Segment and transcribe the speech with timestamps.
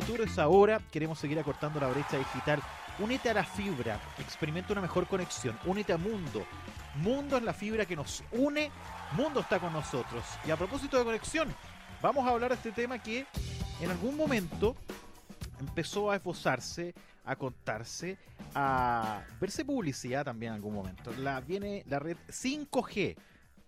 [0.00, 2.62] futuro es ahora, queremos seguir acortando la brecha digital.
[3.00, 6.44] Únete a la fibra, experimenta una mejor conexión, únete a Mundo.
[7.02, 8.70] Mundo es la fibra que nos une,
[9.16, 10.22] Mundo está con nosotros.
[10.46, 11.52] Y a propósito de conexión,
[12.00, 13.26] vamos a hablar de este tema que
[13.80, 14.76] en algún momento
[15.58, 16.94] empezó a esbozarse,
[17.24, 18.18] a contarse,
[18.54, 21.12] a verse publicidad también en algún momento.
[21.18, 23.16] La, viene la red 5G,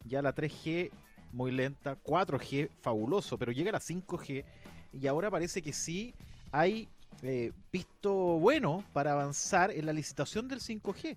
[0.05, 0.93] ya la 3G
[1.33, 4.45] muy lenta, 4G fabuloso, pero llega la 5G
[4.93, 6.15] y ahora parece que sí
[6.53, 6.89] hay
[7.23, 11.17] eh, visto bueno para avanzar en la licitación del 5G.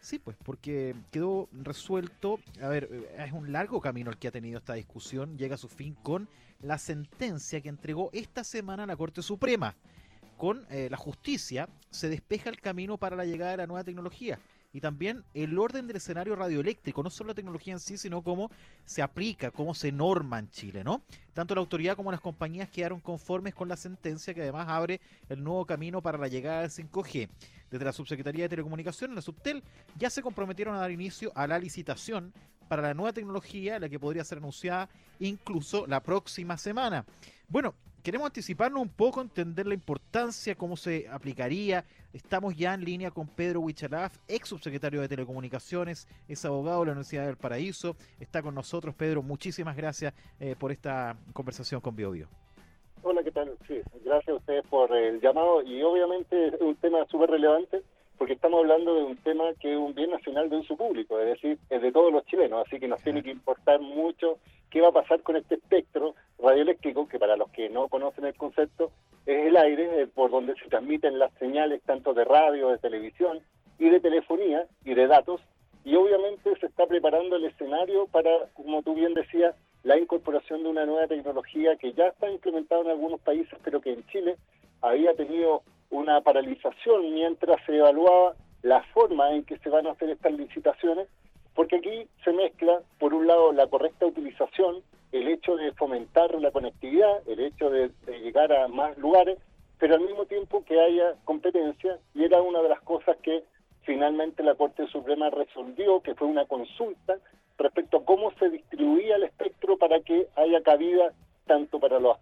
[0.00, 2.40] Sí, pues, porque quedó resuelto.
[2.62, 5.36] A ver, eh, es un largo camino el que ha tenido esta discusión.
[5.36, 6.28] Llega a su fin con
[6.62, 9.76] la sentencia que entregó esta semana la Corte Suprema.
[10.38, 14.38] Con eh, la justicia se despeja el camino para la llegada de la nueva tecnología
[14.72, 18.50] y también el orden del escenario radioeléctrico, no solo la tecnología en sí, sino cómo
[18.84, 21.02] se aplica, cómo se norma en Chile, ¿no?
[21.32, 25.42] Tanto la autoridad como las compañías quedaron conformes con la sentencia que además abre el
[25.42, 27.28] nuevo camino para la llegada del 5G.
[27.70, 29.62] Desde la Subsecretaría de Telecomunicaciones, la Subtel,
[29.96, 32.32] ya se comprometieron a dar inicio a la licitación
[32.68, 37.04] para la nueva tecnología, la que podría ser anunciada incluso la próxima semana.
[37.48, 41.84] Bueno, queremos anticiparnos un poco, entender la importancia, cómo se aplicaría.
[42.12, 46.92] Estamos ya en línea con Pedro Huichalaf, ex subsecretario de Telecomunicaciones, es abogado de la
[46.92, 47.96] Universidad del Paraíso.
[48.18, 49.22] Está con nosotros, Pedro.
[49.22, 52.28] Muchísimas gracias eh, por esta conversación con BioBio.
[53.02, 53.56] Hola, ¿qué tal?
[53.66, 57.82] Sí, gracias a ustedes por el llamado y obviamente es un tema súper relevante
[58.20, 61.24] porque estamos hablando de un tema que es un bien nacional de uso público, es
[61.24, 64.36] decir, es de todos los chilenos, así que nos tiene que importar mucho
[64.68, 68.34] qué va a pasar con este espectro radioeléctrico, que para los que no conocen el
[68.34, 68.90] concepto,
[69.24, 73.40] es el aire por donde se transmiten las señales tanto de radio, de televisión
[73.78, 75.40] y de telefonía y de datos,
[75.86, 80.68] y obviamente se está preparando el escenario para, como tú bien decías, la incorporación de
[80.68, 84.36] una nueva tecnología que ya está implementada en algunos países, pero que en Chile
[84.82, 90.10] había tenido una paralización mientras se evaluaba la forma en que se van a hacer
[90.10, 91.08] estas licitaciones,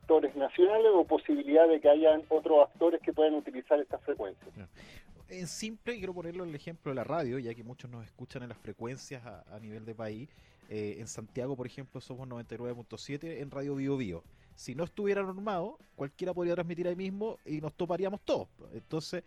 [0.09, 4.49] actores nacionales o posibilidad de que hayan otros actores que puedan utilizar estas frecuencias.
[5.29, 8.43] En simple, quiero ponerlo en el ejemplo de la radio, ya que muchos nos escuchan
[8.43, 10.31] en las frecuencias a, nivel de país.
[10.71, 14.25] Eh, en Santiago, por ejemplo, somos 99.7 en Radio Bio Bio.
[14.55, 18.49] Si no estuviera normado, cualquiera podría transmitir ahí mismo y nos toparíamos todos.
[18.73, 19.25] Entonces,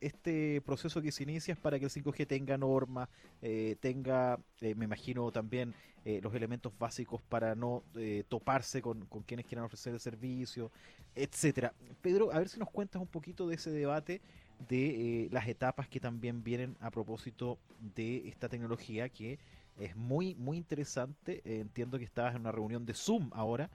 [0.00, 3.08] este proceso que se inicia es para que el 5G tenga normas,
[3.40, 5.74] eh, tenga, eh, me imagino también
[6.22, 7.82] los elementos básicos para no
[8.28, 10.72] toparse con, quienes quieran ofrecer el servicio,
[11.14, 11.74] etcétera.
[12.00, 14.22] Pedro, a ver si nos cuentas un poquito de ese debate
[14.70, 17.58] de las etapas que también vienen a propósito
[17.94, 19.38] de esta tecnología que
[19.78, 21.42] es muy muy interesante.
[21.44, 23.68] entiendo que estabas en una reunión de Zoom ahora.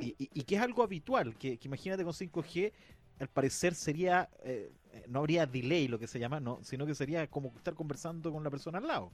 [0.00, 2.72] y, que es algo habitual, que, que imagínate con 5G
[3.20, 4.72] al parecer sería, eh,
[5.08, 8.42] no habría delay, lo que se llama, no, sino que sería como estar conversando con
[8.42, 9.10] la persona al lado.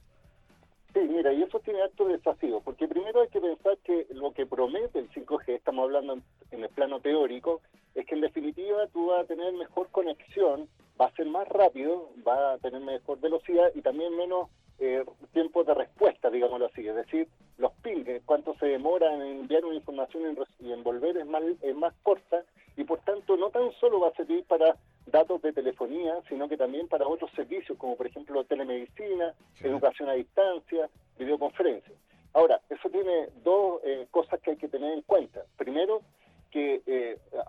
[0.93, 4.33] Sí, mira, y eso tiene acto de desafío, porque primero hay que pensar que lo
[4.33, 6.17] que promete el 5G, estamos hablando
[6.51, 7.61] en, el plano teórico,
[7.95, 10.67] es que en definitiva tú vas a tener mejor conexión,
[10.99, 14.49] va a ser más rápido, va a tener mejor velocidad y también menos
[14.81, 16.87] eh, tiempo de respuesta, digámoslo así.
[16.87, 17.27] Es decir,
[17.59, 21.93] los ping, cuánto se demora en enviar una información y envolver es más, es más
[22.01, 22.43] corta
[22.75, 24.75] y por tanto no tan solo va a servir para
[25.05, 30.13] datos de telefonía, sino que también para otros servicios como por ejemplo telemedicina, educación a
[30.13, 31.93] distancia, videoconferencia.
[32.33, 35.43] Ahora, eso tiene dos eh, cosas que hay que tener en cuenta.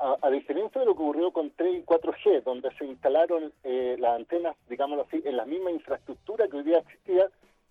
[0.03, 3.97] Eh, a, diferencia de lo que ocurrió con 3 y 4G, donde se instalaron eh,
[3.99, 7.29] las antenas, digámoslo así, en la misma infraestructura que hoy día existía,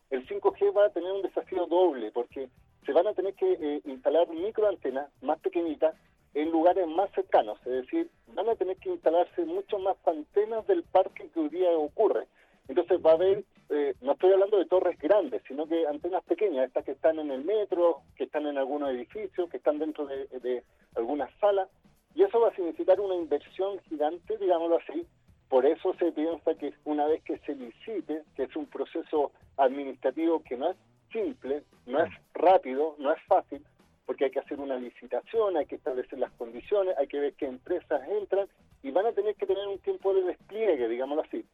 [0.10, 2.50] el 5G va a tener un desafío doble, porque
[2.86, 5.96] se van a tener que instalar microantenas más pequeñitas
[6.34, 10.84] en lugares más cercanos, es decir, van a tener que instalarse mucho más antenas del
[10.84, 12.28] parque que hoy día ocurre.
[12.68, 16.68] Entonces va a haber, eh, no estoy hablando de torres grandes, sino que antenas pequeñas,
[16.68, 20.28] estas que están en el metro, que están en algunos edificios, que están dentro de,
[20.28, 20.64] de
[20.96, 21.68] algunas salas,
[22.16, 25.06] y eso va a significar una inversión gigante, digámoslo así.
[25.50, 30.42] Por eso se piensa que una vez que se licite, que es un proceso administrativo
[30.44, 30.78] que no es
[31.12, 33.62] simple, no es rápido, no es fácil,
[34.06, 37.48] porque hay que hacer una licitación, hay que establecer las condiciones, hay que ver qué
[37.48, 38.48] empresas entran
[38.84, 41.46] y van a tener que tener un tiempo de despliegue, digámoslo así.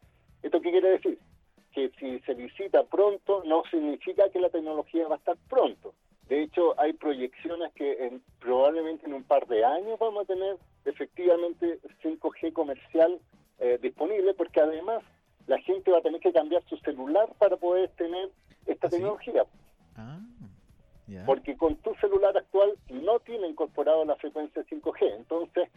[0.42, 1.18] ¿Esto qué quiere decir?
[1.72, 5.94] Que si se licita pronto no significa que la tecnología va a estar pronto.
[6.88, 10.56] Hay proyecciones que en, probablemente en un par de años vamos a tener
[10.86, 13.20] efectivamente 5G comercial
[13.58, 15.02] eh, disponible, porque además
[15.46, 18.30] la gente va a tener que cambiar su celular para poder tener
[18.64, 18.96] esta ¿Ah, sí?
[18.96, 19.44] tecnología.
[19.96, 20.18] Ah.
[21.26, 25.14] Porque con tu celular actual no tiene incorporado la frecuencia 5G.
[25.16, 25.68] Entonces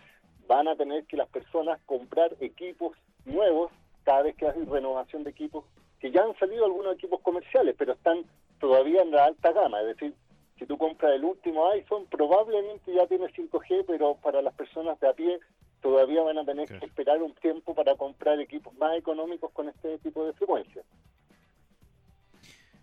[0.48, 3.70] van a tener que las personas comprar equipos nuevos
[4.06, 5.66] cada vez que hay renovación de equipos,
[6.00, 8.24] que ya han salido algunos equipos comerciales, pero están
[8.62, 9.82] todavía en la alta gama.
[9.82, 10.14] Es decir,
[10.62, 15.10] si tú compras el último iPhone, probablemente ya tiene 5G, pero para las personas de
[15.10, 15.40] a pie
[15.82, 16.80] todavía van a tener Claro.
[16.82, 20.84] que esperar un tiempo para comprar equipos más económicos con este tipo de frecuencia.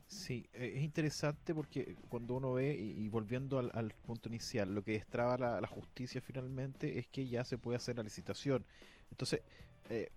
[0.08, 4.82] Sí, eh, es interesante porque cuando uno ve, y, volviendo al, al punto inicial, lo
[4.82, 8.64] que destraba la, la justicia finalmente es que ya se puede hacer la licitación.
[9.12, 9.40] Entonces,
[9.88, 10.08] eh,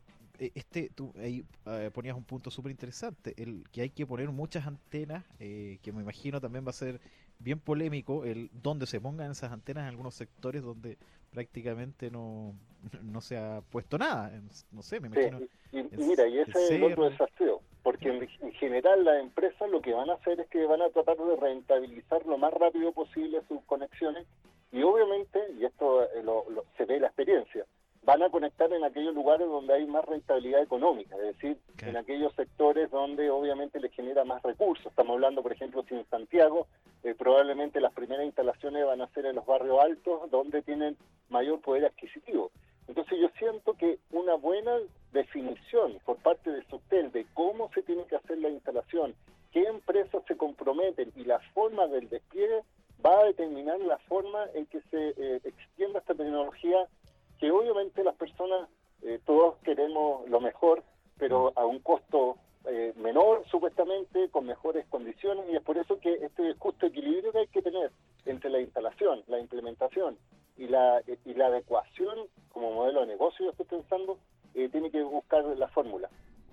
[0.42, 4.30] eh, este, tú ahí eh, ponías un punto súper interesante, el que hay que poner
[4.32, 7.00] muchas antenas, eh, que me imagino también va a ser
[7.44, 10.98] bien polémico, el dónde se pongan esas antenas en algunos sectores donde
[11.32, 12.54] prácticamente no,
[13.04, 14.32] no se ha puesto nada.
[14.72, 15.40] No sé, me Sí, imagino.
[15.72, 19.20] y, y el- mira, y ese es el otro desafío, porque en, en general las
[19.22, 22.54] empresas lo que van a hacer es que van a tratar de rentabilizar lo más
[22.54, 24.28] rápido posible sus conexiones
[24.72, 27.66] y obviamente, y esto eh, lo- lo- se ve en la experiencia,
[28.04, 32.34] van a conectar en aquellos lugares donde hay más rentabilidad económica, es decir, en aquellos
[32.34, 34.88] sectores donde obviamente les genera más recursos.
[34.88, 36.68] Estamos hablando, por ejemplo, si en Santiago
[37.04, 40.98] eh, probablemente las primeras instalaciones van a ser en los barrios altos, donde tienen
[41.30, 42.52] mayor poder adquisitivo.
[42.88, 44.72] Entonces yo siento que una buena
[45.14, 49.16] definición por parte de Sotel de cómo se tiene que hacer la instalación,
[49.52, 52.64] qué empresas se comprometen y la forma del despliegue
[53.06, 56.88] va a determinar la forma en que se eh, extienda esta tecnología,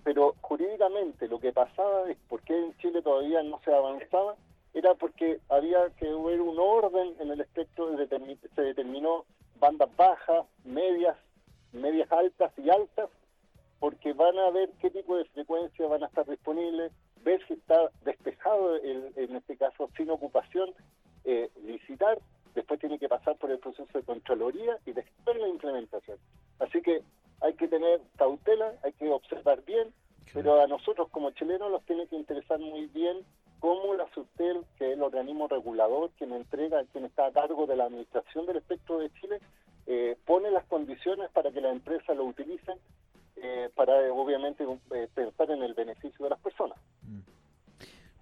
[0.04, 4.36] Pero jurídicamente lo que pasaba es por qué en Chile todavía no se avanzaba,
[4.74, 9.24] era porque había que haber un orden en el espectro, se determinó
[9.58, 11.16] bandas bajas, medias,
[11.72, 13.10] medias altas y altas,
[13.80, 16.92] porque van a ver qué tipo de frecuencia van a estar disponibles,
[17.22, 20.72] ver si está despejado, el- en este caso sin ocupación,
[21.24, 22.18] eh, licitar,
[22.54, 26.18] después tiene que pasar por el proceso de Contraloría y después la implementación.
[26.58, 27.02] Así que
[27.40, 29.92] hay que tener cautela, hay que observar bien,
[30.32, 33.18] pero a nosotros como chilenos nos tiene que interesar muy bien
[33.60, 37.76] cómo la SUTEL, que es el organismo regulador quien entrega, quien está a cargo de
[37.76, 39.40] la administración del espectro de Chile,
[39.86, 42.78] eh, pone las condiciones para que las empresas lo utilicen
[43.36, 44.64] eh, para eh, obviamente
[44.94, 46.78] eh, pensar en el beneficio de las personas.
[47.02, 47.20] Mm.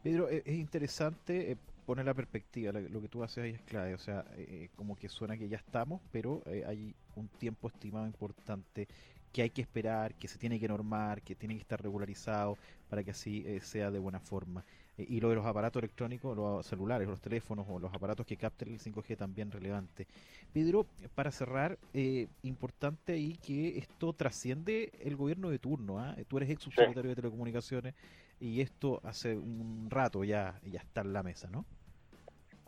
[0.03, 1.57] Pedro, e- es interesante
[1.87, 4.97] eh, poner la perspectiva, lo que tú haces ahí es clave, o sea, eh, como
[4.97, 8.89] que suena que ya estamos, pero eh, hay un tiempo estimado importante
[9.37, 12.57] que hay que esperar, que se tiene que normar, que tiene que estar regularizado
[12.89, 14.65] para que así eh, sea de buena forma.
[14.97, 18.39] Eh, y lo de los aparatos electrónicos, los celulares, los teléfonos o los aparatos que
[18.39, 20.07] capten el 5G también relevante.
[20.55, 25.99] Pedro, para cerrar, eh, importante ahí que esto trasciende el gobierno de turno.
[25.99, 26.17] ¿ah?
[26.29, 27.95] Tú eres ex subsecretario de Telecomunicaciones
[28.41, 31.67] y esto hace un rato ya, ya está en la mesa, ¿no?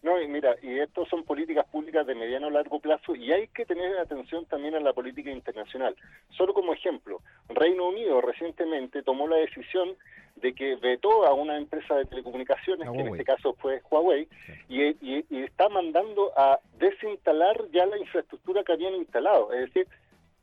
[0.02, 3.48] No, y mira, y esto son políticas públicas de mediano a largo plazo y hay
[3.48, 5.96] que tener atención también a la política internacional.
[6.30, 9.96] Solo como ejemplo, Reino Unido recientemente tomó la decisión
[10.36, 14.28] de que vetó a una empresa de telecomunicaciones, que en este caso fue Huawei,
[14.68, 19.52] y, y- y está mandando a desinstalar ya la infraestructura que habían instalado.
[19.52, 19.88] Es decir,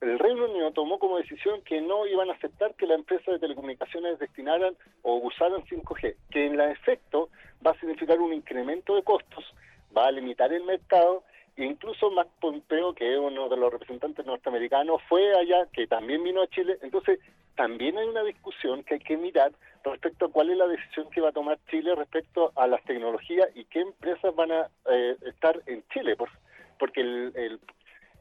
[0.01, 3.39] el Reino Unido tomó como decisión que no iban a aceptar que la empresa de
[3.39, 7.29] telecomunicaciones destinaran o usaran 5G, que en la efecto
[7.65, 9.43] va a significar un incremento de costos,
[9.95, 11.23] va a limitar el mercado,
[11.57, 16.21] e incluso Mac Pompeo, que es uno de los representantes norteamericanos, fue allá, que también
[16.23, 16.77] vino a Chile.
[16.81, 17.19] Entonces,
[17.55, 19.53] también hay una discusión que hay que mirar
[19.85, 23.47] respecto a cuál es la decisión que va a tomar Chile respecto a las tecnologías
[23.55, 26.29] y qué empresas van a eh, estar en Chile, por-
[26.77, 27.59] porque el, el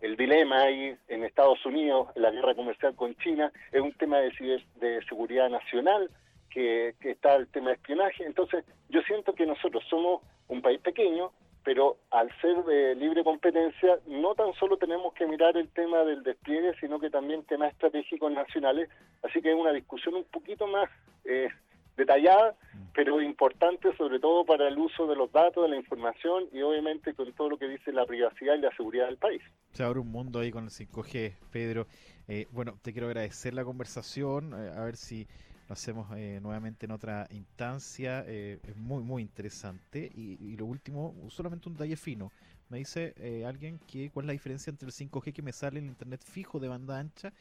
[0.05, 5.03] el dilema ahí en Estados Unidos, la guerra comercial con China, es un tema de,
[5.09, 6.11] seguridad nacional,
[6.51, 8.23] que, que está el tema de espionaje.
[8.27, 11.33] Entonces, yo siento que nosotros somos un país pequeño,
[11.65, 16.23] pero al ser de libre competencia, no tan solo tenemos que mirar el tema del
[16.23, 18.91] despliegue, sino que también temas estratégicos nacionales.
[19.23, 20.91] Así que es una discusión un poquito más
[21.25, 21.49] eh,
[21.97, 22.57] detallada,
[22.95, 27.15] pero importante sobre todo para el uso de los datos, de la información y obviamente
[27.15, 29.43] con todo lo que dice la privacidad y la seguridad del país.
[29.73, 31.87] Se abre un mundo ahí con el 5G, Pedro.
[32.29, 35.27] Eh, bueno, te quiero agradecer la conversación, eh, a ver si
[35.69, 38.25] lo hacemos eh, nuevamente en otra instancia.
[38.27, 40.11] eh, es muy, muy interesante.
[40.15, 42.31] Y, y lo último, solamente un detalle fino.
[42.69, 45.79] Me dice eh, alguien que cuál es la diferencia entre el 5G que me sale
[45.79, 47.33] en el internet fijo de banda ancha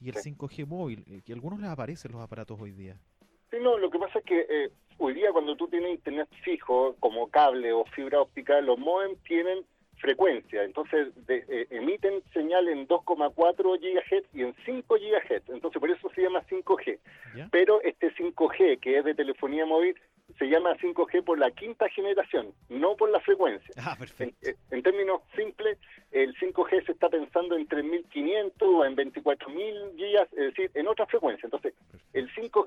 [0.00, 2.96] y el 5G móvil, que a algunos les aparecen los aparatos hoy día.
[3.50, 6.94] Sí, no, lo que pasa es que eh, hoy día cuando tú tienes internet fijo,
[7.00, 9.64] como cable o fibra óptica, los modem tienen
[10.00, 13.34] frecuencia, entonces de, emiten señal en 2,4
[13.78, 16.98] GHz y en 5 GHz, entonces por eso se llama 5G.
[17.50, 19.94] Pero este 5G, que es de telefonía móvil,
[20.38, 23.74] se llama 5G por la quinta generación, no por la frecuencia.
[23.76, 24.48] Ah, perfecto.
[24.48, 25.76] En, en, términos simples,
[26.12, 31.06] el 5G se está pensando en 3.500 o en 24.000 gigas, es decir, en otra
[31.06, 31.46] frecuencia.
[31.46, 31.74] Entonces,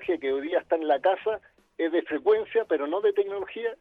[0.07, 1.39] el 5G que hoy día está en la casa
[1.77, 3.75] es de frecuencia, pero no de tecnología.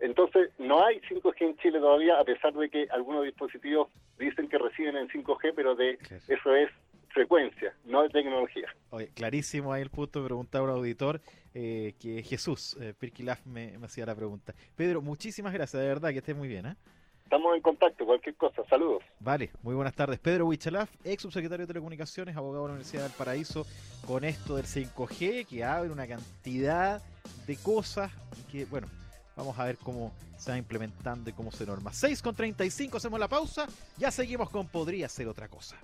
[0.00, 3.88] Entonces, no hay 5G en Chile todavía, a pesar de que algunos dispositivos
[4.18, 5.98] dicen que reciben en 5G, pero de
[6.28, 6.70] eso es
[7.10, 8.68] frecuencia, no de tecnología.
[8.90, 11.20] Oye, clarísimo ahí el punto, preguntaba un auditor
[11.54, 14.54] eh, que Jesús eh, Pirquilaf me, hacía la pregunta.
[14.74, 16.66] Pedro, muchísimas gracias, de verdad, que estés muy bien.
[16.66, 16.76] ¿eh?
[17.32, 19.02] Estamos en contacto, cualquier cosa, saludos.
[19.18, 20.18] Vale, muy buenas tardes.
[20.18, 23.64] Pedro Huichalaf, ex subsecretario de Telecomunicaciones, abogado de la Universidad del Paraíso,
[24.06, 27.00] con esto del 5G, que abre una cantidad
[27.46, 28.12] de cosas
[28.50, 28.86] que, bueno,
[29.36, 31.92] Vamos a ver cómo se va implementando y cómo se norma.
[31.92, 33.66] 6 con 35, hacemos la pausa.
[33.96, 35.78] Ya seguimos con Podría ser otra cosa.